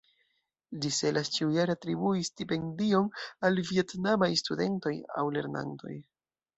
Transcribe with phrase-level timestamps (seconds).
[0.85, 3.13] Ĝi celas ĉiujare atribui stipendion
[3.51, 5.99] al vjetnamaj studentoj aŭ lernantoj.